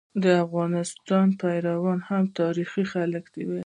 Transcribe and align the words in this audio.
د 0.23 0.25
افغانستان 0.45 1.27
پيروان 1.39 1.99
هم 2.09 2.23
تاریخي 2.39 2.83
خلک 2.93 3.25
وو. 3.47 3.59